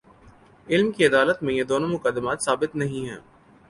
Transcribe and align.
علم 0.69 0.91
کی 0.91 1.05
عدالت 1.05 1.43
میں، 1.43 1.53
یہ 1.53 1.63
دونوں 1.63 1.89
مقدمات 1.89 2.43
ثابت 2.43 2.75
نہیں 2.75 3.09
ہیں۔ 3.09 3.19